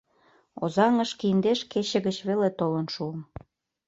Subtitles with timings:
[0.63, 3.19] Озаҥышке индеш кече гыч веле толын шуым.